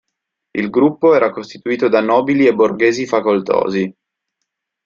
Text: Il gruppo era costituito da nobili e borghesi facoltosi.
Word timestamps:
Il 0.51 0.71
gruppo 0.71 1.13
era 1.13 1.29
costituito 1.29 1.87
da 1.87 2.01
nobili 2.01 2.47
e 2.47 2.55
borghesi 2.55 3.05
facoltosi. 3.05 3.95